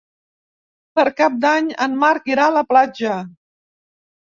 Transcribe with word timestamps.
Per 0.99 1.05
Cap 1.19 1.35
d'Any 1.43 1.69
en 1.87 1.95
Marc 2.05 2.33
irà 2.35 2.49
a 2.53 2.57
la 2.59 2.65
platja. 2.73 3.21